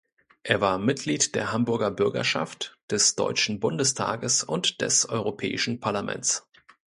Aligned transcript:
Er 0.41 0.61
war 0.61 0.79
Mitglied 0.79 1.35
der 1.35 1.51
Hamburger 1.51 1.91
Bürgerschaft, 1.91 2.75
des 2.89 3.13
Deutschen 3.13 3.59
Bundestages 3.59 4.43
und 4.43 4.81
des 4.81 5.07
Europäischen 5.07 5.79
Parlaments. 5.79 6.49